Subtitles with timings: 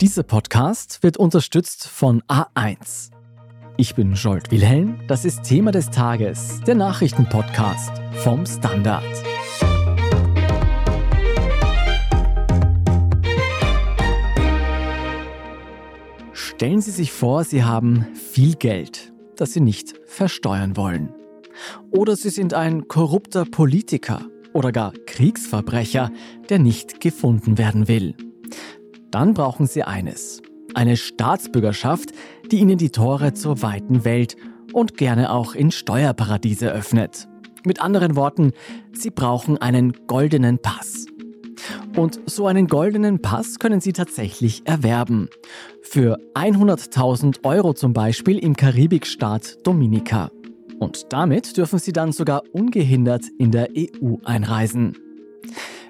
[0.00, 3.12] Dieser Podcast wird unterstützt von A1.
[3.76, 9.04] Ich bin Jolt Wilhelm, das ist Thema des Tages, der Nachrichtenpodcast vom Standard.
[16.32, 21.14] Stellen Sie sich vor, Sie haben viel Geld, das Sie nicht versteuern wollen.
[21.92, 24.22] Oder Sie sind ein korrupter Politiker
[24.52, 26.10] oder gar Kriegsverbrecher,
[26.48, 28.16] der nicht gefunden werden will.
[29.14, 30.42] Dann brauchen Sie eines.
[30.74, 32.10] Eine Staatsbürgerschaft,
[32.50, 34.34] die Ihnen die Tore zur weiten Welt
[34.72, 37.28] und gerne auch in Steuerparadiese öffnet.
[37.64, 38.50] Mit anderen Worten,
[38.92, 41.06] Sie brauchen einen goldenen Pass.
[41.94, 45.28] Und so einen goldenen Pass können Sie tatsächlich erwerben.
[45.80, 50.32] Für 100.000 Euro zum Beispiel im Karibikstaat Dominika.
[50.80, 54.98] Und damit dürfen Sie dann sogar ungehindert in der EU einreisen.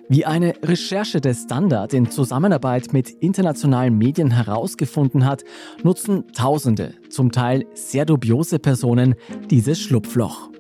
[0.09, 5.45] Wie eine Recherche des Standard in Zusammenarbeit mit internationalen Medien herausgefunden hat,
[5.83, 9.15] nutzen Tausende, zum Teil sehr dubiose Personen,
[9.51, 10.51] dieses Schlupfloch.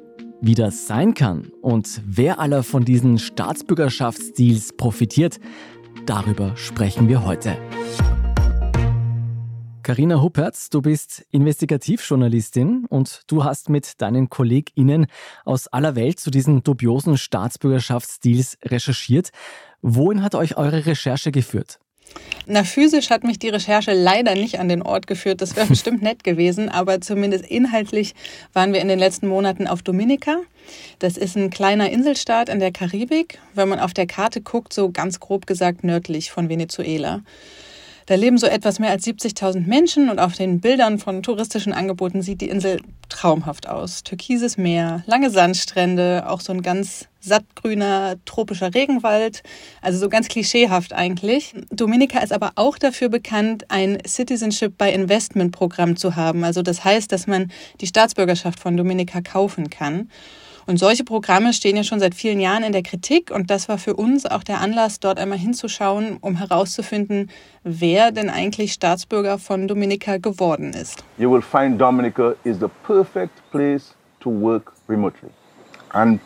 [0.40, 5.38] Wie das sein kann und wer aller von diesen Staatsbürgerschaftsdeals profitiert,
[6.06, 7.56] darüber sprechen wir heute.
[9.84, 15.06] Karina Huppertz, du bist Investigativjournalistin und du hast mit deinen KollegInnen
[15.44, 19.28] aus aller Welt zu diesen dubiosen Staatsbürgerschaftsdeals recherchiert.
[19.82, 21.80] Wohin hat euch eure Recherche geführt?
[22.46, 25.42] Na, physisch hat mich die Recherche leider nicht an den Ort geführt.
[25.42, 28.14] Das wäre bestimmt nett gewesen, aber zumindest inhaltlich
[28.54, 30.38] waren wir in den letzten Monaten auf Dominika.
[30.98, 34.90] Das ist ein kleiner Inselstaat in der Karibik, wenn man auf der Karte guckt, so
[34.90, 37.20] ganz grob gesagt nördlich von Venezuela.
[38.06, 42.20] Da leben so etwas mehr als 70.000 Menschen und auf den Bildern von touristischen Angeboten
[42.20, 44.02] sieht die Insel traumhaft aus.
[44.02, 49.42] Türkises Meer, lange Sandstrände, auch so ein ganz sattgrüner tropischer Regenwald,
[49.80, 51.54] also so ganz klischeehaft eigentlich.
[51.70, 56.44] Dominica ist aber auch dafür bekannt, ein Citizenship by Investment Programm zu haben.
[56.44, 60.10] Also das heißt, dass man die Staatsbürgerschaft von Dominica kaufen kann.
[60.66, 63.78] Und solche Programme stehen ja schon seit vielen Jahren in der Kritik und das war
[63.78, 67.30] für uns auch der Anlass, dort einmal hinzuschauen, um herauszufinden,
[67.64, 71.04] wer denn eigentlich Staatsbürger von Dominica geworden ist.
[71.18, 75.30] You will find Dominica is the perfect place to work remotely.
[75.92, 76.18] And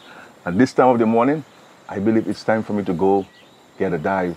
[0.45, 1.43] at this time of the morning,
[1.89, 3.27] I believe it's time for me to go
[3.79, 4.37] get a dive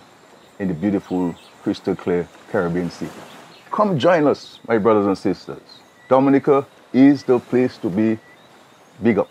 [0.60, 3.10] in the beautiful crystal clear Caribbean Sea.
[3.72, 5.62] Come join us, my brothers and sisters.
[6.10, 8.18] Dominica is the place to be.
[9.02, 9.30] Big up.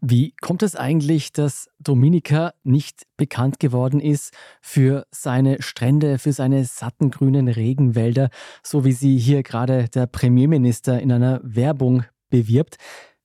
[0.00, 6.64] Wie kommt es eigentlich, dass Dominika nicht bekannt geworden ist für seine Strände, für seine
[6.64, 8.28] satten grünen Regenwälder,
[8.62, 12.76] so wie sie hier gerade der Premierminister in einer Werbung bewirbt,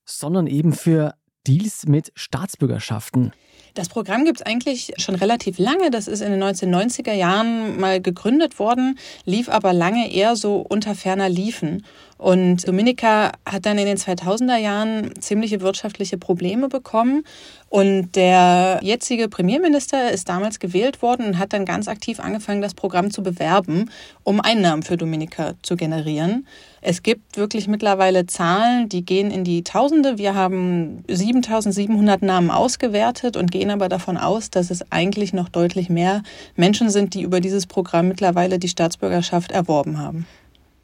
[0.06, 1.14] sondern eben für
[1.46, 3.34] Deals mit Staatsbürgerschaften?
[3.74, 5.92] Das Programm gibt es eigentlich schon relativ lange.
[5.92, 10.96] Das ist in den 1990er Jahren mal gegründet worden, lief aber lange eher so unter
[10.96, 11.86] ferner Liefen.
[12.18, 17.24] Und Dominika hat dann in den 2000er Jahren ziemliche wirtschaftliche Probleme bekommen.
[17.70, 22.76] Und der jetzige Premierminister ist damals gewählt worden und hat dann ganz aktiv angefangen, das
[22.76, 23.90] Programm zu bewerben,
[24.24, 26.46] um Einnahmen für Dominika zu generieren.
[26.84, 30.18] Es gibt wirklich mittlerweile Zahlen, die gehen in die Tausende.
[30.18, 35.90] Wir haben 7700 Namen ausgewertet und gehen aber davon aus, dass es eigentlich noch deutlich
[35.90, 36.24] mehr
[36.56, 40.26] Menschen sind, die über dieses Programm mittlerweile die Staatsbürgerschaft erworben haben.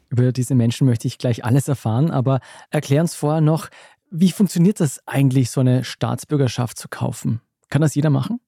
[0.08, 2.38] Über diese Menschen möchte ich gleich alles erfahren, aber
[2.70, 3.68] erklär uns vorher noch,
[4.10, 7.40] wie funktioniert das eigentlich, so eine Staatsbürgerschaft zu kaufen?
[7.70, 8.40] Kann das jeder machen?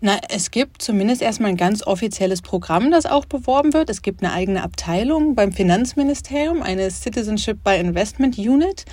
[0.00, 3.90] Na, es gibt zumindest erstmal ein ganz offizielles Programm, das auch beworben wird.
[3.90, 8.84] Es gibt eine eigene Abteilung beim Finanzministerium, eine Citizenship by Investment Unit.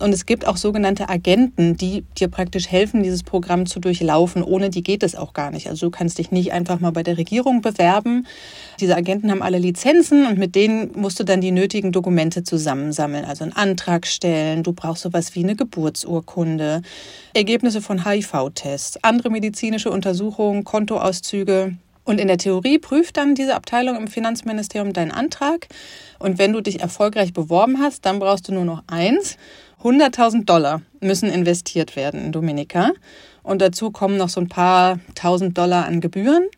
[0.00, 4.42] Und es gibt auch sogenannte Agenten, die dir praktisch helfen, dieses Programm zu durchlaufen.
[4.42, 5.68] Ohne die geht es auch gar nicht.
[5.68, 8.26] Also du kannst dich nicht einfach mal bei der Regierung bewerben.
[8.80, 13.24] Diese Agenten haben alle Lizenzen und mit denen musst du dann die nötigen Dokumente zusammensammeln.
[13.24, 14.64] Also einen Antrag stellen.
[14.64, 16.82] Du brauchst sowas wie eine Geburtsurkunde,
[17.32, 21.76] Ergebnisse von HIV-Tests, andere medizinische Untersuchungen, Kontoauszüge.
[22.04, 25.68] Und in der Theorie prüft dann diese Abteilung im Finanzministerium deinen Antrag.
[26.18, 29.36] Und wenn du dich erfolgreich beworben hast, dann brauchst du nur noch eins.
[29.82, 32.92] 100.000 Dollar müssen investiert werden in Dominika.
[33.42, 36.48] Und dazu kommen noch so ein paar tausend Dollar an Gebühren.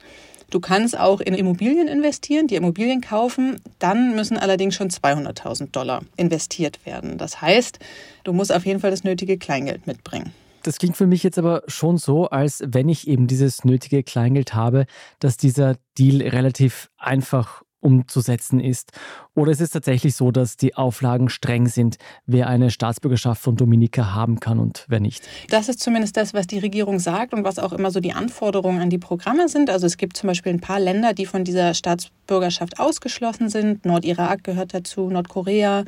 [0.51, 3.61] Du kannst auch in Immobilien investieren, die Immobilien kaufen.
[3.79, 7.19] Dann müssen allerdings schon 200.000 Dollar investiert werden.
[7.19, 7.79] Das heißt,
[8.25, 10.33] du musst auf jeden Fall das nötige Kleingeld mitbringen.
[10.63, 14.55] Das klingt für mich jetzt aber schon so, als wenn ich eben dieses nötige Kleingeld
[14.55, 14.87] habe,
[15.19, 18.93] dass dieser Deal relativ einfach umzusetzen ist?
[19.35, 21.97] Oder ist es tatsächlich so, dass die Auflagen streng sind,
[22.27, 25.27] wer eine Staatsbürgerschaft von Dominika haben kann und wer nicht?
[25.49, 28.81] Das ist zumindest das, was die Regierung sagt und was auch immer so die Anforderungen
[28.81, 29.71] an die Programme sind.
[29.71, 33.85] Also es gibt zum Beispiel ein paar Länder, die von dieser Staatsbürgerschaft ausgeschlossen sind.
[33.85, 35.85] Nordirak gehört dazu, Nordkorea.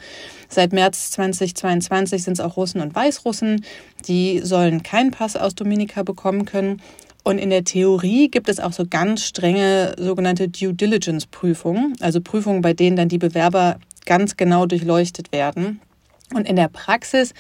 [0.49, 3.65] Seit März 2022 sind es auch Russen und Weißrussen.
[4.07, 6.81] Die sollen keinen Pass aus Dominika bekommen können.
[7.25, 12.21] Und in der Theorie gibt es auch so ganz strenge sogenannte Due Diligence Prüfungen, also
[12.21, 15.81] Prüfungen, bei denen dann die Bewerber ganz genau durchleuchtet werden.
[16.35, 17.35] Und in der Praxis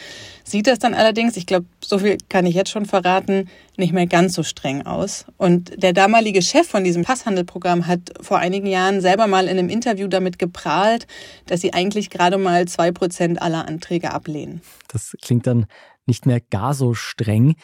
[0.44, 4.06] sieht das dann allerdings, ich glaube, so viel kann ich jetzt schon verraten, nicht mehr
[4.06, 5.24] ganz so streng aus.
[5.38, 9.68] Und der damalige Chef von diesem Passhandelprogramm hat vor einigen Jahren selber mal in einem
[9.68, 11.06] Interview damit geprahlt,
[11.46, 14.60] dass sie eigentlich gerade mal zwei Prozent aller Anträge ablehnen.
[14.88, 15.66] Das klingt dann
[16.06, 17.54] nicht mehr gar so streng.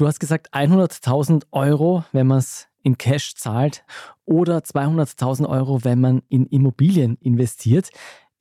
[0.00, 3.84] Du hast gesagt 100.000 Euro, wenn man es in Cash zahlt
[4.24, 7.90] oder 200.000 Euro, wenn man in Immobilien investiert.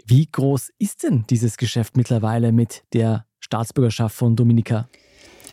[0.05, 4.87] Wie groß ist denn dieses Geschäft mittlerweile mit der Staatsbürgerschaft von Dominika?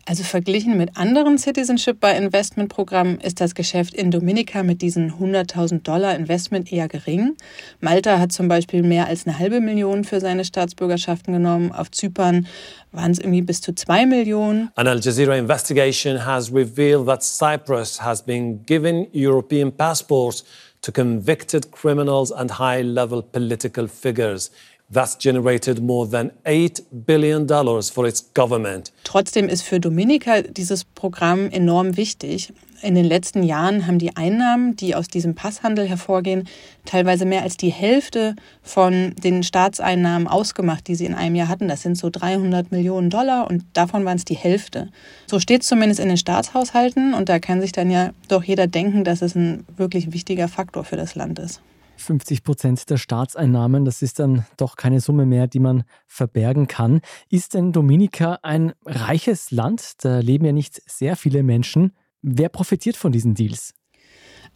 [0.09, 5.15] Also verglichen mit anderen Citizenship by Investment Programmen ist das Geschäft in Dominika mit diesen
[5.15, 7.37] 100.000 Dollar Investment eher gering.
[7.81, 11.73] Malta hat zum Beispiel mehr als eine halbe Million für seine Staatsbürgerschaften genommen.
[11.73, 12.47] Auf Zypern
[12.93, 14.71] waren es irgendwie bis zu zwei Millionen.
[14.77, 20.45] An Al Jazeera investigation has revealed that Cyprus has been given European passports
[20.83, 24.53] to convicted criminals and high-level political figures.
[24.93, 28.93] That's generated more than $8 billion for its government.
[29.03, 32.53] Trotzdem ist für Dominika dieses Programm enorm wichtig.
[32.83, 36.47] In den letzten Jahren haben die Einnahmen, die aus diesem Passhandel hervorgehen,
[36.85, 41.67] teilweise mehr als die Hälfte von den Staatseinnahmen ausgemacht, die sie in einem Jahr hatten.
[41.67, 44.91] Das sind so 300 Millionen Dollar und davon waren es die Hälfte.
[45.27, 48.69] So steht es zumindest in den Staatshaushalten und da kann sich dann ja doch jeder
[48.69, 51.61] denken, dass es ein wirklich wichtiger Faktor für das Land ist.
[51.97, 57.01] 50 Prozent der Staatseinnahmen, das ist dann doch keine Summe mehr, die man verbergen kann.
[57.31, 60.05] Ist denn Dominika ein reiches Land?
[60.05, 61.93] Da leben ja nicht sehr viele Menschen.
[62.23, 63.75] Wer profitiert von diesen Deals?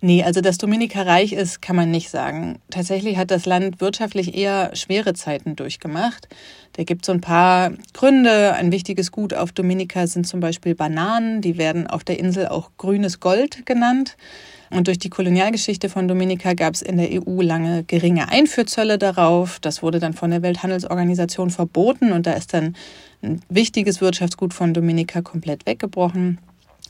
[0.03, 2.61] Nee, also dass Dominika reich ist, kann man nicht sagen.
[2.71, 6.29] Tatsächlich hat das Land wirtschaftlich eher schwere Zeiten durchgemacht.
[6.73, 8.55] Da gibt es so ein paar Gründe.
[8.55, 11.43] Ein wichtiges Gut auf Dominika sind zum Beispiel Bananen.
[11.43, 14.17] Die werden auf der Insel auch grünes Gold genannt.
[14.70, 19.58] Und durch die Kolonialgeschichte von Dominika gab es in der EU lange geringe Einfuhrzölle darauf.
[19.58, 22.76] Das wurde dann von der Welthandelsorganisation verboten und da ist dann
[23.22, 26.38] ein wichtiges Wirtschaftsgut von Dominika komplett weggebrochen.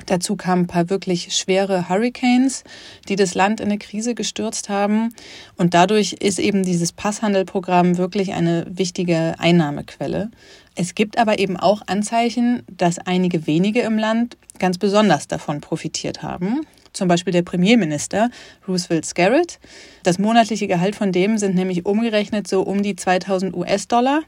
[0.07, 2.65] Dazu kamen ein paar wirklich schwere Hurricanes,
[3.09, 5.15] die das Land in eine Krise gestürzt haben.
[5.57, 10.31] Und dadurch ist eben dieses Passhandelprogramm wirklich eine wichtige Einnahmequelle.
[10.75, 16.23] Es gibt aber eben auch Anzeichen, dass einige wenige im Land ganz besonders davon profitiert
[16.23, 16.61] haben
[16.93, 18.31] zum Beispiel der Premierminister
[18.67, 19.59] Roosevelt Scarrett.
[20.03, 24.23] Das monatliche Gehalt von dem sind nämlich umgerechnet so um die 2000 US-Dollar.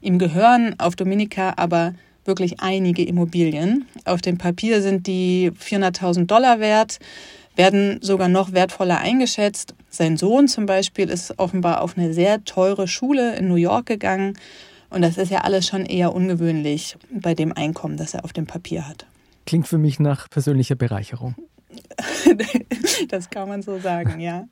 [0.00, 3.86] Ihm gehören auf Dominika aber wirklich einige Immobilien.
[4.04, 6.98] Auf dem Papier sind die 400.000 Dollar wert,
[7.54, 9.74] werden sogar noch wertvoller eingeschätzt.
[9.88, 14.34] Sein Sohn zum Beispiel ist offenbar auf eine sehr teure Schule in New York gegangen.
[14.90, 18.46] Und das ist ja alles schon eher ungewöhnlich bei dem Einkommen, das er auf dem
[18.46, 19.06] Papier hat.
[19.46, 21.34] Klingt für mich nach persönlicher Bereicherung.
[23.08, 24.46] das kann man so sagen, ja.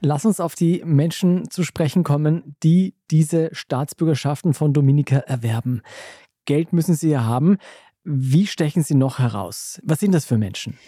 [0.00, 5.82] Lass uns auf die Menschen zu sprechen kommen, die diese Staatsbürgerschaften von Dominika erwerben.
[6.44, 7.58] Geld müssen sie ja haben.
[8.04, 9.80] Wie stechen sie noch heraus?
[9.82, 10.78] Was sind das für Menschen?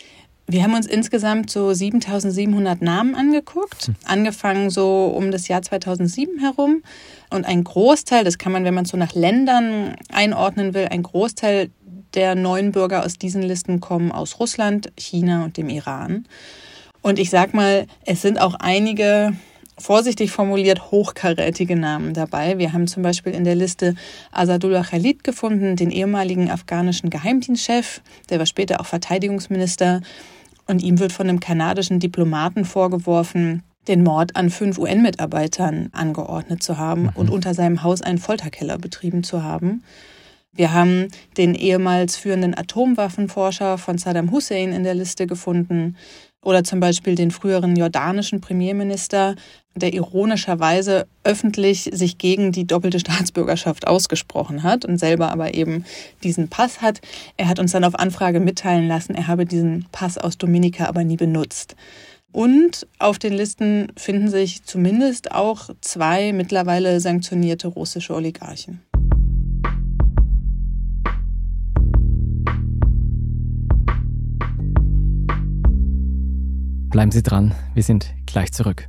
[0.50, 3.96] Wir haben uns insgesamt so 7700 Namen angeguckt, hm.
[4.06, 6.82] angefangen so um das Jahr 2007 herum.
[7.28, 11.02] Und ein Großteil, das kann man, wenn man es so nach Ländern einordnen will, ein
[11.02, 11.70] Großteil
[12.14, 16.26] der neuen Bürger aus diesen Listen kommen aus Russland, China und dem Iran.
[17.02, 19.32] Und ich sag mal, es sind auch einige
[19.78, 22.58] vorsichtig formuliert hochkarätige Namen dabei.
[22.58, 23.94] Wir haben zum Beispiel in der Liste
[24.32, 30.00] Asadullah Khalid gefunden, den ehemaligen afghanischen Geheimdienstchef, der war später auch Verteidigungsminister.
[30.66, 36.76] Und ihm wird von einem kanadischen Diplomaten vorgeworfen, den Mord an fünf UN-Mitarbeitern angeordnet zu
[36.76, 37.12] haben mhm.
[37.14, 39.82] und unter seinem Haus einen Folterkeller betrieben zu haben.
[40.58, 45.96] Wir haben den ehemals führenden Atomwaffenforscher von Saddam Hussein in der Liste gefunden
[46.42, 49.36] oder zum Beispiel den früheren jordanischen Premierminister,
[49.76, 55.84] der ironischerweise öffentlich sich gegen die doppelte Staatsbürgerschaft ausgesprochen hat und selber aber eben
[56.24, 57.02] diesen Pass hat.
[57.36, 61.04] Er hat uns dann auf Anfrage mitteilen lassen, er habe diesen Pass aus Dominika aber
[61.04, 61.76] nie benutzt.
[62.32, 68.82] Und auf den Listen finden sich zumindest auch zwei mittlerweile sanktionierte russische Oligarchen.
[76.90, 78.88] Bleiben Sie dran, wir sind gleich zurück.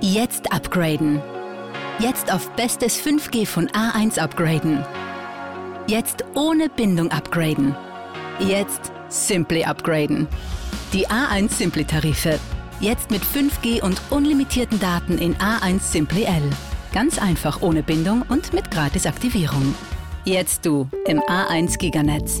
[0.00, 1.20] Jetzt upgraden.
[1.98, 4.82] Jetzt auf bestes 5G von A1 upgraden.
[5.86, 7.76] Jetzt ohne Bindung upgraden.
[8.38, 10.26] Jetzt Simply upgraden.
[10.94, 12.38] Die A1 Simply Tarife.
[12.80, 16.48] Jetzt mit 5G und unlimitierten Daten in A1 Simply L.
[16.94, 19.74] Ganz einfach ohne Bindung und mit Gratisaktivierung.
[20.24, 22.40] Jetzt du im A1 Giganetz.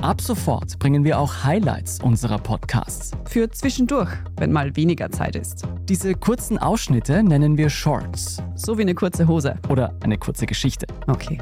[0.00, 3.10] Ab sofort bringen wir auch Highlights unserer Podcasts.
[3.28, 5.66] Für zwischendurch, wenn mal weniger Zeit ist.
[5.88, 8.40] Diese kurzen Ausschnitte nennen wir Shorts.
[8.54, 9.56] So wie eine kurze Hose.
[9.68, 10.86] Oder eine kurze Geschichte.
[11.08, 11.38] Okay.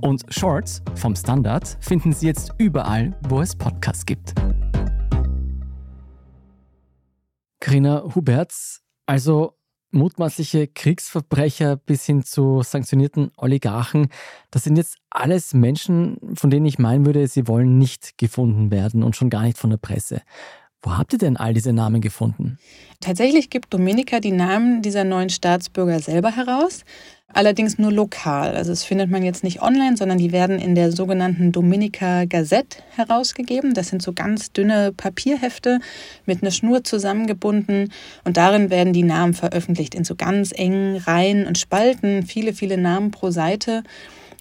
[0.00, 4.32] Und Shorts vom Standard finden Sie jetzt überall, wo es Podcasts gibt.
[7.60, 9.58] Karina Huberts, also
[9.90, 14.08] mutmaßliche Kriegsverbrecher bis hin zu sanktionierten Oligarchen,
[14.50, 19.02] das sind jetzt alles Menschen, von denen ich meinen würde, sie wollen nicht gefunden werden
[19.02, 20.22] und schon gar nicht von der Presse.
[20.82, 22.58] Wo habt ihr denn all diese Namen gefunden?
[23.00, 26.84] Tatsächlich gibt Dominika die Namen dieser neuen Staatsbürger selber heraus,
[27.32, 28.56] allerdings nur lokal.
[28.56, 32.78] Also das findet man jetzt nicht online, sondern die werden in der sogenannten Dominika Gazette
[32.96, 33.74] herausgegeben.
[33.74, 35.80] Das sind so ganz dünne Papierhefte
[36.26, 37.92] mit einer Schnur zusammengebunden
[38.24, 42.76] und darin werden die Namen veröffentlicht in so ganz engen Reihen und Spalten, viele, viele
[42.76, 43.82] Namen pro Seite.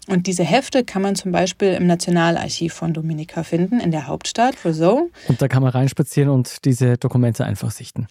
[0.08, 4.55] Und diese Hefte kann man zum Beispiel im Nationalarchiv von Dominika finden, in der Hauptstadt,
[4.65, 5.10] Roseau.
[5.27, 8.08] Und da kann man reinspazieren und diese Dokumente einfach sichten.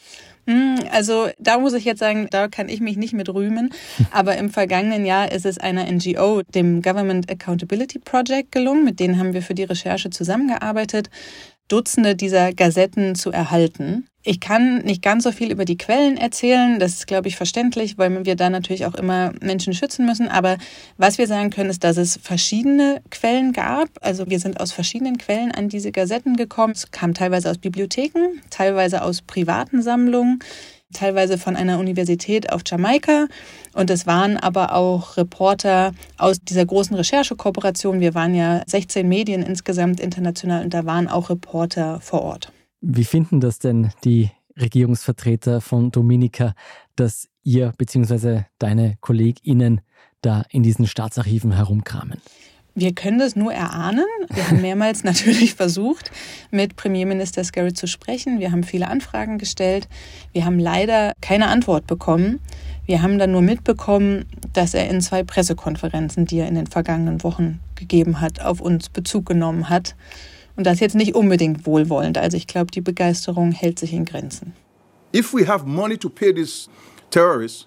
[0.49, 3.69] Hm, also da muss ich jetzt sagen, da kann ich mich nicht mit rühmen.
[4.11, 8.83] Aber im vergangenen Jahr ist es einer NGO, dem Government Accountability Project, gelungen.
[8.83, 11.11] Mit denen haben wir für die Recherche zusammengearbeitet.
[11.69, 14.09] Dutzende dieser Gazetten zu erhalten.
[14.29, 16.79] Ich kann nicht ganz so viel über die Quellen erzählen.
[16.79, 20.29] Das ist, glaube ich, verständlich, weil wir da natürlich auch immer Menschen schützen müssen.
[20.29, 20.59] Aber
[20.99, 23.89] was wir sagen können, ist, dass es verschiedene Quellen gab.
[24.03, 26.75] Also wir sind aus verschiedenen Quellen an diese Gazetten gekommen.
[26.77, 30.41] Es kam teilweise aus Bibliotheken, teilweise aus privaten Sammlungen
[30.93, 33.29] teilweise von einer Universität auf Jamaika.
[33.73, 38.01] Und es waren aber auch Reporter aus dieser großen Recherchekooperation.
[38.01, 42.53] Wir waren ja 16 Medien insgesamt international und da waren auch Reporter vor Ort.
[42.81, 46.55] Wie finden das denn die Regierungsvertreter von Dominika,
[46.97, 48.43] dass ihr bzw.
[48.59, 49.81] deine KollegInnen
[50.21, 52.21] da in diesen Staatsarchiven herumkramen?
[52.75, 54.07] Wir können das nur erahnen.
[54.33, 56.13] Wir haben mehrmals natürlich versucht,
[56.53, 58.39] mit Premierminister Scarrett zu sprechen.
[58.39, 59.89] Wir haben viele Anfragen gestellt.
[60.33, 62.39] Wir haben leider keine Antwort bekommen.
[62.87, 67.23] Wir haben dann nur mitbekommen, dass er in zwei Pressekonferenzen, die er in den vergangenen
[67.25, 69.97] Wochen gegeben hat, auf uns Bezug genommen hat.
[70.59, 72.19] Und das jetzt nicht unbedingt wohlwollend.
[72.19, 74.53] Also ich glaube, die Begeisterung hält sich in Grenzen.
[75.15, 76.69] If we have money to pay these
[77.11, 77.67] terrorists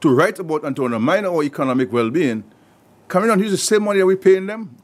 [0.00, 2.42] to write about and to undermine our economic well-being,
[3.08, 4.76] Can we not use the same money that we're paying them,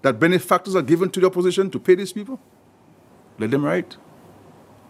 [0.00, 2.38] that benefactors are given to the opposition to pay these people?
[3.38, 3.98] Let them write.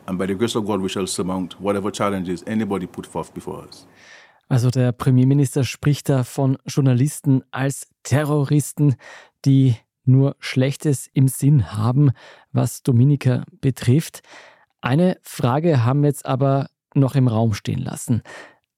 [0.07, 3.67] And by the grace of God, we shall surmount whatever challenges anybody put forth before
[3.67, 3.87] us.
[4.49, 8.97] Also der Premierminister spricht da von Journalisten als Terroristen,
[9.45, 12.13] die nur Schlechtes im Sinn haben,
[12.53, 14.21] was Dominika betrifft.
[14.81, 18.23] Eine Frage haben wir jetzt aber noch im Raum stehen lassen.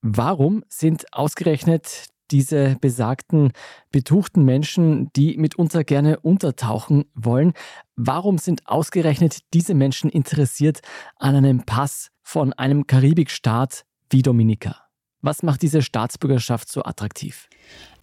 [0.03, 3.53] Warum sind ausgerechnet diese besagten
[3.91, 7.53] betuchten Menschen, die mitunter gerne untertauchen wollen.
[7.97, 10.81] Warum sind ausgerechnet diese Menschen interessiert
[11.17, 14.77] an einem Pass von einem Karibikstaat wie Dominika?
[15.21, 17.49] Was macht diese Staatsbürgerschaft so attraktiv?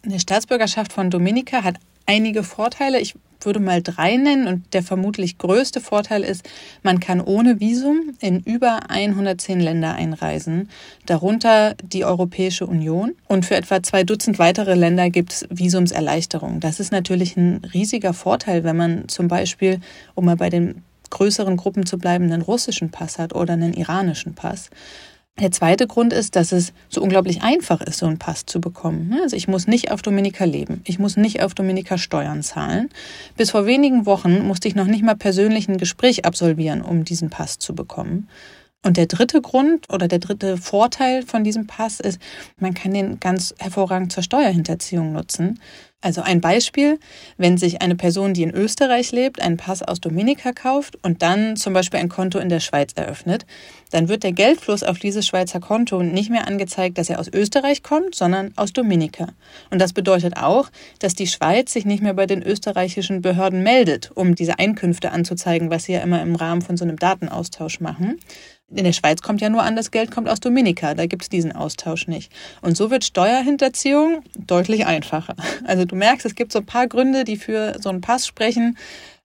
[0.02, 3.00] Eine Staatsbürgerschaft von Dominika hat einige Vorteile.
[3.00, 6.48] Ich würde mal drei nennen und der vermutlich größte Vorteil ist,
[6.82, 10.68] man kann ohne Visum in über 110 Länder einreisen,
[11.06, 13.14] darunter die Europäische Union.
[13.28, 16.60] Und für etwa zwei Dutzend weitere Länder gibt es Visumserleichterungen.
[16.60, 19.80] Das ist natürlich ein riesiger Vorteil, wenn man zum Beispiel,
[20.14, 24.34] um mal bei den größeren Gruppen zu bleiben, einen russischen Pass hat oder einen iranischen
[24.34, 24.70] Pass.
[25.40, 29.18] Der zweite Grund ist, dass es so unglaublich einfach ist, so einen Pass zu bekommen.
[29.22, 30.82] Also ich muss nicht auf Dominika leben.
[30.84, 32.90] Ich muss nicht auf Dominika Steuern zahlen.
[33.36, 37.30] Bis vor wenigen Wochen musste ich noch nicht mal persönlich ein Gespräch absolvieren, um diesen
[37.30, 38.28] Pass zu bekommen.
[38.84, 42.20] Und der dritte Grund oder der dritte Vorteil von diesem Pass ist,
[42.58, 45.60] man kann den ganz hervorragend zur Steuerhinterziehung nutzen.
[46.02, 46.98] Also ein Beispiel,
[47.38, 51.56] wenn sich eine Person, die in Österreich lebt, einen Pass aus Dominika kauft und dann
[51.56, 53.46] zum Beispiel ein Konto in der Schweiz eröffnet,
[53.92, 57.84] dann wird der Geldfluss auf dieses Schweizer Konto nicht mehr angezeigt, dass er aus Österreich
[57.84, 59.28] kommt, sondern aus Dominika.
[59.70, 64.10] Und das bedeutet auch, dass die Schweiz sich nicht mehr bei den österreichischen Behörden meldet,
[64.12, 68.18] um diese Einkünfte anzuzeigen, was sie ja immer im Rahmen von so einem Datenaustausch machen.
[68.74, 70.94] In der Schweiz kommt ja nur an, das Geld kommt aus Dominika.
[70.94, 72.32] Da gibt es diesen Austausch nicht.
[72.62, 75.34] Und so wird Steuerhinterziehung deutlich einfacher.
[75.64, 78.76] Also du merkst, es gibt so ein paar Gründe, die für so einen Pass sprechen.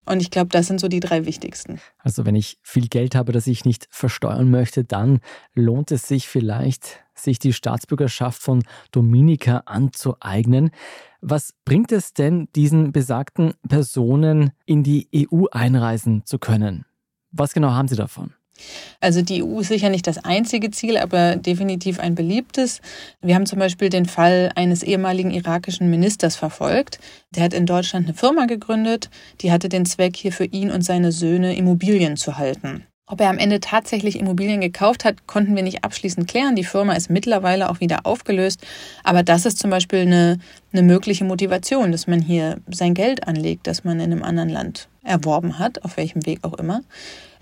[0.05, 1.79] Und ich glaube, das sind so die drei wichtigsten.
[1.97, 5.19] Also wenn ich viel Geld habe, das ich nicht versteuern möchte, dann
[5.53, 10.71] lohnt es sich vielleicht, sich die Staatsbürgerschaft von Dominika anzueignen.
[11.19, 16.85] Was bringt es denn diesen besagten Personen in die EU einreisen zu können?
[17.31, 18.33] Was genau haben sie davon?
[18.99, 22.81] Also die EU ist sicher nicht das einzige Ziel, aber definitiv ein beliebtes.
[23.21, 26.99] Wir haben zum Beispiel den Fall eines ehemaligen irakischen Ministers verfolgt.
[27.35, 29.09] Der hat in Deutschland eine Firma gegründet,
[29.41, 32.83] die hatte den Zweck, hier für ihn und seine Söhne Immobilien zu halten.
[33.09, 36.57] Ob er am Ende tatsächlich Immobilien gekauft hat, konnten wir nicht abschließend klären.
[36.57, 38.59] Die Firma ist mittlerweile auch wieder aufgelöst.
[39.01, 40.39] Aber das ist zum Beispiel eine,
[40.73, 44.89] eine mögliche Motivation, dass man hier sein Geld anlegt, das man in einem anderen Land
[45.03, 46.81] erworben hat, auf welchem Weg auch immer.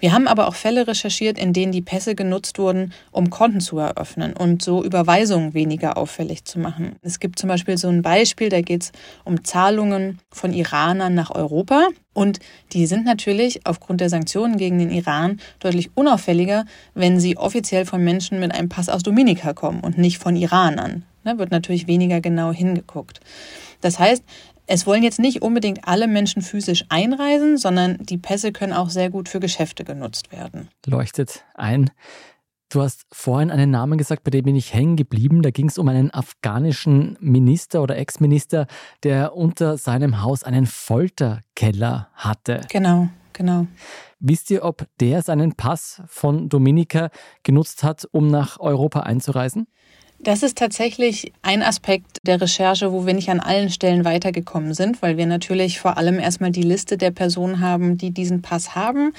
[0.05, 3.79] Wir haben aber auch Fälle recherchiert, in denen die Pässe genutzt wurden, um Konten zu
[3.79, 6.97] eröffnen und so Überweisungen weniger auffällig zu machen.
[7.01, 8.91] Es gibt zum Beispiel so ein Beispiel, da geht es
[9.23, 11.87] um Zahlungen von Iranern nach Europa.
[12.13, 12.37] Und
[12.71, 18.03] die sind natürlich aufgrund der Sanktionen gegen den Iran deutlich unauffälliger, wenn sie offiziell von
[18.03, 21.03] Menschen mit einem Pass aus Dominika kommen und nicht von Iranern.
[21.23, 23.21] Da wird natürlich weniger genau hingeguckt.
[23.81, 24.23] Das heißt,
[24.67, 29.09] es wollen jetzt nicht unbedingt alle Menschen physisch einreisen, sondern die Pässe können auch sehr
[29.09, 30.69] gut für Geschäfte genutzt werden.
[30.85, 31.91] Leuchtet ein.
[32.69, 35.43] Du hast vorhin einen Namen gesagt, bei dem bin ich hängen geblieben.
[35.43, 38.65] Da ging es um einen afghanischen Minister oder Ex-Minister,
[39.03, 42.61] der unter seinem Haus einen Folterkeller hatte.
[42.69, 43.67] Genau, genau.
[44.19, 47.11] Wisst ihr, ob der seinen Pass von Dominika
[47.43, 49.67] genutzt hat, um nach Europa einzureisen?
[50.25, 55.03] Das ist tatsächlich ein Aspekt der Recherche, wo wir nicht an allen Stellen weitergekommen sind,
[55.03, 59.13] weil wir natürlich vor allem erstmal die Liste der Personen haben, die diesen Pass haben.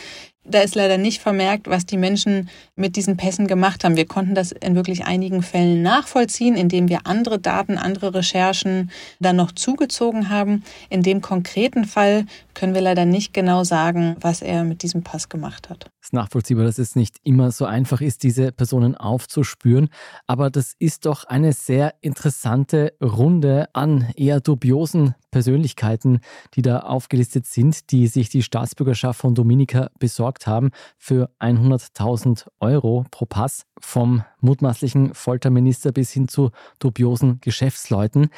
[0.49, 3.97] Da ist leider nicht vermerkt, was die Menschen mit diesen Pässen gemacht haben.
[3.97, 9.37] Wir konnten das in wirklich einigen Fällen nachvollziehen, indem wir andere Daten, andere Recherchen dann
[9.37, 10.63] noch zugezogen haben.
[10.89, 15.29] In dem konkreten Fall können wir leider nicht genau sagen, was er mit diesem Pass
[15.29, 15.91] gemacht hat.
[16.01, 19.89] Es ist nachvollziehbar, dass es nicht immer so einfach ist, diese Personen aufzuspüren.
[20.27, 26.21] Aber das ist doch eine sehr interessante Runde an eher dubiosen Persönlichkeiten,
[26.55, 33.05] die da aufgelistet sind, die sich die Staatsbürgerschaft von Dominika besorgt haben für 100.000 Euro
[33.11, 38.31] pro Pass, vom mutmaßlichen Folterminister bis hin zu dubiosen Geschäftsleuten.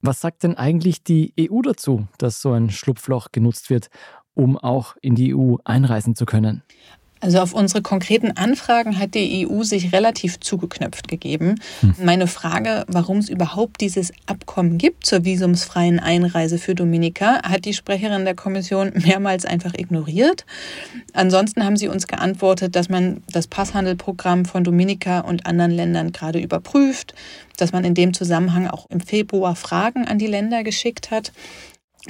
[0.00, 3.90] Was sagt denn eigentlich die EU dazu, dass so ein Schlupfloch genutzt wird,
[4.32, 6.62] um auch in die EU einreisen zu können?
[7.20, 11.54] Also auf unsere konkreten Anfragen hat die EU sich relativ zugeknöpft gegeben.
[11.80, 11.94] Hm.
[12.04, 17.72] Meine Frage, warum es überhaupt dieses Abkommen gibt zur visumsfreien Einreise für Dominika, hat die
[17.72, 20.44] Sprecherin der Kommission mehrmals einfach ignoriert.
[21.14, 26.38] Ansonsten haben sie uns geantwortet, dass man das Passhandelprogramm von Dominika und anderen Ländern gerade
[26.38, 27.14] überprüft,
[27.56, 31.32] dass man in dem Zusammenhang auch im Februar Fragen an die Länder geschickt hat.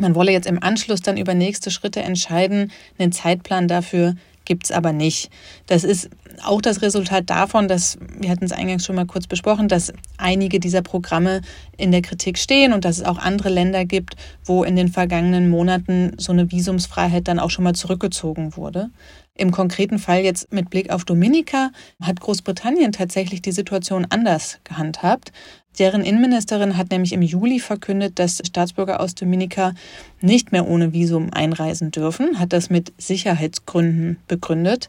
[0.01, 4.17] Man wolle jetzt im Anschluss dann über nächste Schritte entscheiden, einen Zeitplan dafür
[4.47, 5.31] gibt es aber nicht.
[5.67, 6.09] Das ist
[6.43, 10.61] auch das Resultat davon, dass, wir hatten es eingangs schon mal kurz besprochen, dass einige
[10.61, 11.43] dieser Programme
[11.77, 15.51] in der Kritik stehen und dass es auch andere Länder gibt, wo in den vergangenen
[15.51, 18.91] Monaten so eine Visumsfreiheit dann auch schon mal zurückgezogen wurde.
[19.39, 25.31] Im konkreten Fall jetzt mit Blick auf Dominika hat Großbritannien tatsächlich die Situation anders gehandhabt.
[25.79, 29.75] Deren Innenministerin hat nämlich im Juli verkündet, dass Staatsbürger aus Dominika
[30.21, 34.89] nicht mehr ohne Visum einreisen dürfen, hat das mit Sicherheitsgründen begründet.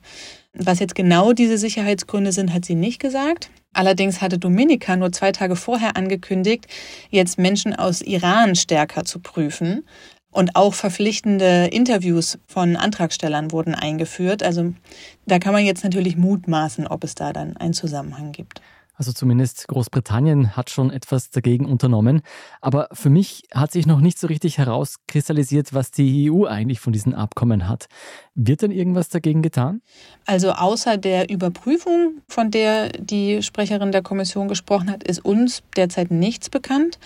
[0.53, 3.49] Was jetzt genau diese Sicherheitsgründe sind, hat sie nicht gesagt.
[3.73, 6.65] Allerdings hatte Dominika nur zwei Tage vorher angekündigt,
[7.11, 9.83] jetzt Menschen aus Iran stärker zu prüfen.
[10.31, 14.43] Und auch verpflichtende Interviews von Antragstellern wurden eingeführt.
[14.43, 14.73] Also
[15.25, 18.61] da kann man jetzt natürlich mutmaßen, ob es da dann einen Zusammenhang gibt.
[18.97, 22.21] Also zumindest Großbritannien hat schon etwas dagegen unternommen.
[22.61, 26.93] Aber für mich hat sich noch nicht so richtig herauskristallisiert, was die EU eigentlich von
[26.93, 27.87] diesen Abkommen hat.
[28.33, 29.81] Wird denn irgendwas dagegen getan?
[30.25, 36.09] Also außer der Überprüfung, von der die Sprecherin der Kommission gesprochen hat, ist uns derzeit
[36.09, 36.97] nichts bekannt.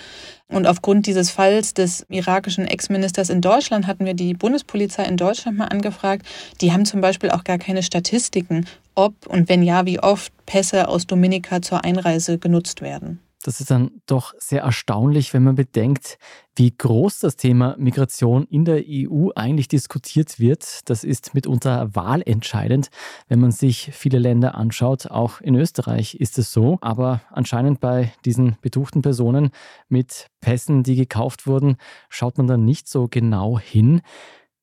[0.51, 5.57] Und aufgrund dieses Falls des irakischen Ex-Ministers in Deutschland hatten wir die Bundespolizei in Deutschland
[5.57, 6.25] mal angefragt.
[6.59, 10.89] Die haben zum Beispiel auch gar keine Statistiken, ob und wenn ja, wie oft Pässe
[10.89, 13.19] aus Dominika zur Einreise genutzt werden.
[13.41, 16.17] Das ist dann doch sehr erstaunlich, wenn man bedenkt,
[16.55, 20.89] wie groß das Thema Migration in der EU eigentlich diskutiert wird.
[20.89, 22.89] Das ist mitunter wahlentscheidend,
[23.27, 25.09] wenn man sich viele Länder anschaut.
[25.09, 26.77] Auch in Österreich ist es so.
[26.81, 29.51] Aber anscheinend bei diesen betuchten Personen
[29.89, 31.77] mit Pässen, die gekauft wurden,
[32.09, 34.01] schaut man dann nicht so genau hin.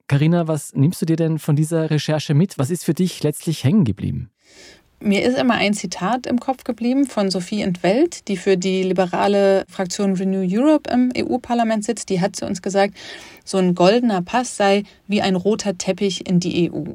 [0.08, 2.58] Karina, was nimmst du dir denn von dieser Recherche mit?
[2.58, 4.30] Was ist für dich letztlich hängen geblieben?
[5.00, 9.64] Mir ist immer ein Zitat im Kopf geblieben von Sophie Entwelt, die für die liberale
[9.68, 12.08] Fraktion Renew Europe im EU-Parlament sitzt.
[12.08, 12.94] Die hat zu uns gesagt,
[13.44, 16.94] so ein goldener Pass sei wie ein roter Teppich in die EU.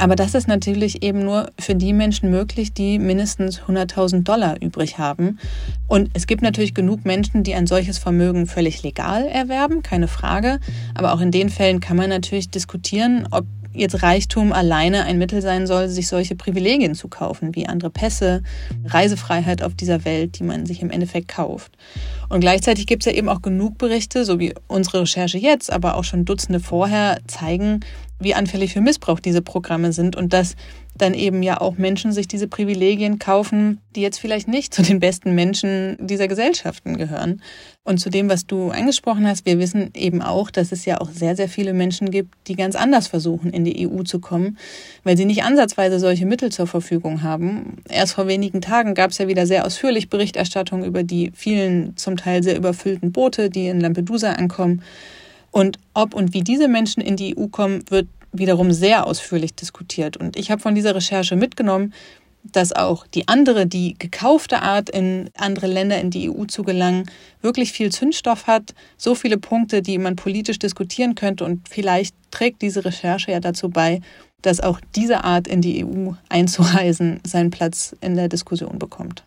[0.00, 4.96] Aber das ist natürlich eben nur für die Menschen möglich, die mindestens 100.000 Dollar übrig
[4.96, 5.40] haben.
[5.88, 10.60] Und es gibt natürlich genug Menschen, die ein solches Vermögen völlig legal erwerben, keine Frage.
[10.94, 15.42] Aber auch in den Fällen kann man natürlich diskutieren, ob jetzt Reichtum alleine ein Mittel
[15.42, 18.42] sein soll, sich solche Privilegien zu kaufen, wie andere Pässe,
[18.84, 21.72] Reisefreiheit auf dieser Welt, die man sich im Endeffekt kauft.
[22.28, 25.96] Und gleichzeitig gibt es ja eben auch genug Berichte, so wie unsere Recherche jetzt, aber
[25.96, 27.80] auch schon Dutzende vorher, zeigen,
[28.18, 30.56] wie anfällig für Missbrauch diese Programme sind und dass
[30.96, 35.00] dann eben ja auch Menschen sich diese Privilegien kaufen, die jetzt vielleicht nicht zu den
[35.00, 37.40] besten Menschen dieser Gesellschaften gehören.
[37.84, 41.10] Und zu dem, was du angesprochen hast, wir wissen eben auch, dass es ja auch
[41.10, 44.58] sehr, sehr viele Menschen gibt, die ganz anders versuchen, in die EU zu kommen,
[45.04, 47.76] weil sie nicht ansatzweise solche Mittel zur Verfügung haben.
[47.88, 52.16] Erst vor wenigen Tagen gab es ja wieder sehr ausführlich Berichterstattung über die vielen, zum
[52.16, 54.82] Teil sehr überfüllten Boote, die in Lampedusa ankommen.
[55.50, 60.16] Und ob und wie diese Menschen in die EU kommen, wird wiederum sehr ausführlich diskutiert.
[60.16, 61.94] Und ich habe von dieser Recherche mitgenommen,
[62.44, 67.10] dass auch die andere, die gekaufte Art, in andere Länder in die EU zu gelangen,
[67.42, 71.44] wirklich viel Zündstoff hat, so viele Punkte, die man politisch diskutieren könnte.
[71.44, 74.00] Und vielleicht trägt diese Recherche ja dazu bei,
[74.42, 79.24] dass auch diese Art, in die EU einzureisen, seinen Platz in der Diskussion bekommt.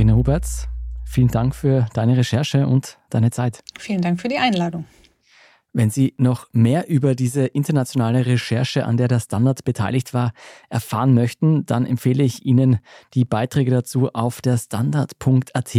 [0.00, 0.66] Karina Huberts,
[1.04, 3.62] vielen Dank für deine Recherche und deine Zeit.
[3.78, 4.86] Vielen Dank für die Einladung.
[5.72, 10.32] Wenn Sie noch mehr über diese internationale Recherche, an der der Standard beteiligt war,
[10.68, 12.80] erfahren möchten, dann empfehle ich Ihnen
[13.14, 15.76] die Beiträge dazu auf der Standard.at.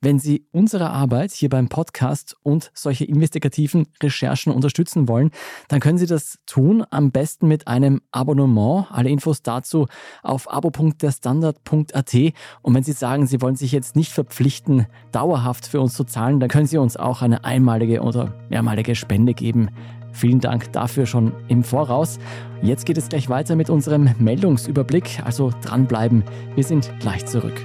[0.00, 5.30] Wenn Sie unsere Arbeit hier beim Podcast und solche investigativen Recherchen unterstützen wollen,
[5.68, 8.86] dann können Sie das tun, am besten mit einem Abonnement.
[8.90, 9.86] Alle Infos dazu
[10.22, 12.14] auf abo.derstandard.at.
[12.62, 16.40] Und wenn Sie sagen, Sie wollen sich jetzt nicht verpflichten, dauerhaft für uns zu zahlen,
[16.40, 19.70] dann können Sie uns auch eine einmalige oder mehrmalige Spende Ende geben.
[20.12, 22.18] Vielen Dank dafür schon im Voraus.
[22.62, 26.22] Jetzt geht es gleich weiter mit unserem Meldungsüberblick, also dranbleiben.
[26.54, 27.60] Wir sind gleich zurück.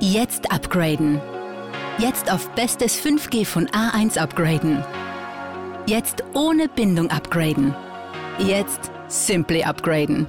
[0.00, 1.20] Jetzt upgraden.
[1.98, 4.82] Jetzt auf bestes 5G von A1 upgraden.
[5.86, 7.74] Jetzt ohne Bindung upgraden.
[8.38, 10.26] Jetzt Simply upgraden.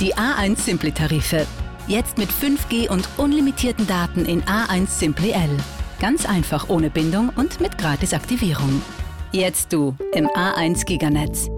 [0.00, 1.46] Die A1 Simply Tarife
[1.88, 5.56] Jetzt mit 5G und unlimitierten Daten in A1 Simply L.
[6.00, 8.82] Ganz einfach ohne Bindung und mit Gratisaktivierung.
[9.30, 11.48] Jetzt du im A1 Giganetz.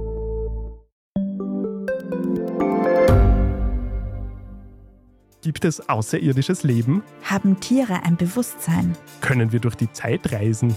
[5.41, 7.03] Gibt es außerirdisches Leben?
[7.25, 8.95] Haben Tiere ein Bewusstsein?
[9.23, 10.77] Können wir durch die Zeit reisen?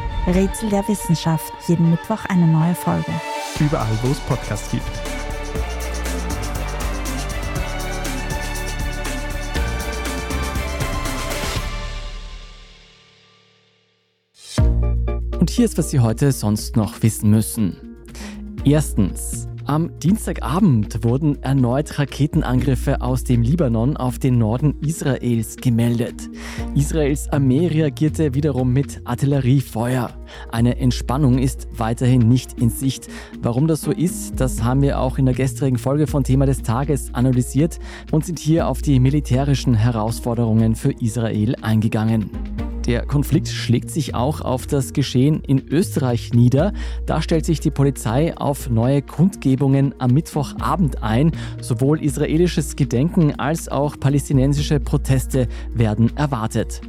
[0.27, 1.51] Rätsel der Wissenschaft.
[1.67, 3.11] Jeden Mittwoch eine neue Folge.
[3.59, 4.83] Überall, wo es Podcasts gibt.
[15.39, 17.77] Und hier ist, was Sie heute sonst noch wissen müssen.
[18.63, 19.50] Erstens.
[19.71, 26.29] Am Dienstagabend wurden erneut Raketenangriffe aus dem Libanon auf den Norden Israels gemeldet.
[26.75, 30.09] Israels Armee reagierte wiederum mit Artilleriefeuer.
[30.51, 33.07] Eine Entspannung ist weiterhin nicht in Sicht.
[33.41, 36.63] Warum das so ist, das haben wir auch in der gestrigen Folge von Thema des
[36.63, 37.79] Tages analysiert
[38.11, 42.29] und sind hier auf die militärischen Herausforderungen für Israel eingegangen.
[42.91, 46.73] Der Konflikt schlägt sich auch auf das Geschehen in Österreich nieder.
[47.05, 51.31] Da stellt sich die Polizei auf neue Kundgebungen am Mittwochabend ein.
[51.61, 56.81] Sowohl israelisches Gedenken als auch palästinensische Proteste werden erwartet.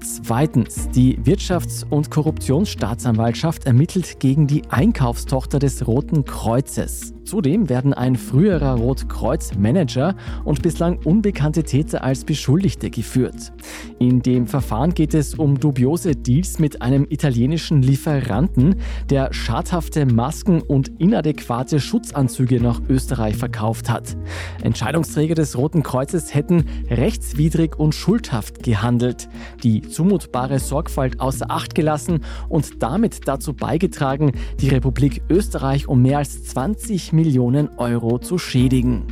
[0.00, 7.14] Zweitens, die Wirtschafts- und Korruptionsstaatsanwaltschaft ermittelt gegen die Einkaufstochter des Roten Kreuzes.
[7.30, 13.52] Zudem werden ein früherer Rotkreuz-Manager und bislang unbekannte Täter als Beschuldigte geführt.
[14.00, 20.60] In dem Verfahren geht es um dubiose Deals mit einem italienischen Lieferanten, der schadhafte Masken
[20.60, 24.16] und inadäquate Schutzanzüge nach Österreich verkauft hat.
[24.64, 29.28] Entscheidungsträger des Roten Kreuzes hätten rechtswidrig und schuldhaft gehandelt,
[29.62, 36.18] die zumutbare Sorgfalt außer Acht gelassen und damit dazu beigetragen, die Republik Österreich um mehr
[36.18, 39.02] als 20 Millionen Millionen Euro zu schädigen.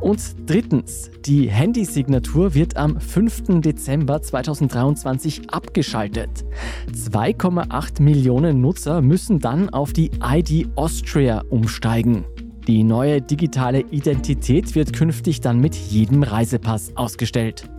[0.00, 3.60] Und drittens, die Handysignatur wird am 5.
[3.60, 6.44] Dezember 2023 abgeschaltet.
[6.92, 12.24] 2,8 Millionen Nutzer müssen dann auf die ID Austria umsteigen.
[12.66, 17.70] Die neue digitale Identität wird künftig dann mit jedem Reisepass ausgestellt.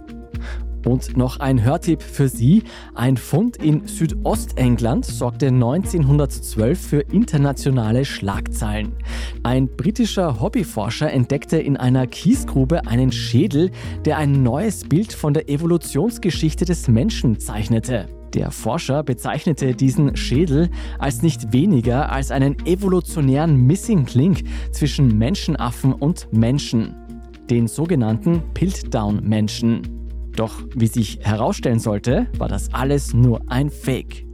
[0.86, 2.64] Und noch ein Hörtipp für Sie.
[2.94, 8.94] Ein Fund in Südostengland sorgte 1912 für internationale Schlagzeilen.
[9.42, 13.72] Ein britischer Hobbyforscher entdeckte in einer Kiesgrube einen Schädel,
[14.06, 18.08] der ein neues Bild von der Evolutionsgeschichte des Menschen zeichnete.
[18.36, 20.70] Der Forscher bezeichnete diesen Schädel
[21.00, 26.94] als nicht weniger als einen evolutionären Missing Link zwischen Menschenaffen und Menschen,
[27.50, 29.95] den sogenannten Piltdown-Menschen.
[30.36, 34.26] Doch wie sich herausstellen sollte, war das alles nur ein Fake.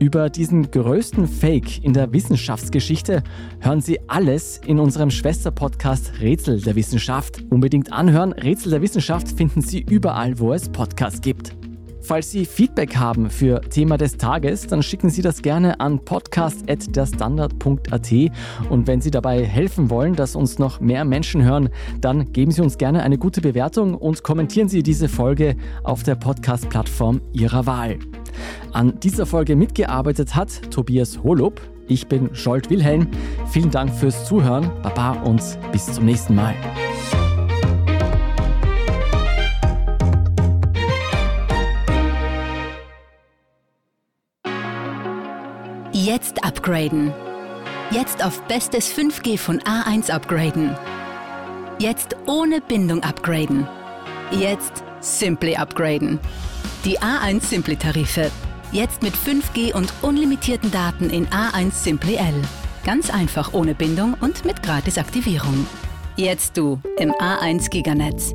[0.00, 3.22] Über diesen größten Fake in der Wissenschaftsgeschichte
[3.60, 7.44] hören Sie alles in unserem Schwesterpodcast Rätsel der Wissenschaft.
[7.50, 11.56] Unbedingt anhören, Rätsel der Wissenschaft finden Sie überall, wo es Podcasts gibt.
[12.04, 18.12] Falls Sie Feedback haben für Thema des Tages, dann schicken Sie das gerne an podcast.derstandard.at
[18.68, 21.70] und wenn Sie dabei helfen wollen, dass uns noch mehr Menschen hören,
[22.02, 26.16] dann geben Sie uns gerne eine gute Bewertung und kommentieren Sie diese Folge auf der
[26.16, 27.98] Podcast-Plattform Ihrer Wahl.
[28.72, 31.62] An dieser Folge mitgearbeitet hat Tobias Holub.
[31.88, 33.08] Ich bin Scholt Wilhelm.
[33.50, 34.70] Vielen Dank fürs Zuhören.
[34.82, 36.54] Baba und bis zum nächsten Mal.
[46.04, 47.14] Jetzt upgraden.
[47.90, 50.76] Jetzt auf bestes 5G von A1 upgraden.
[51.78, 53.66] Jetzt ohne Bindung upgraden.
[54.30, 56.20] Jetzt Simply upgraden.
[56.84, 58.30] Die A1 Simply Tarife.
[58.70, 62.34] Jetzt mit 5G und unlimitierten Daten in A1 Simply L.
[62.84, 65.66] Ganz einfach ohne Bindung und mit Gratisaktivierung.
[66.16, 68.34] Jetzt du im A1 Giganetz.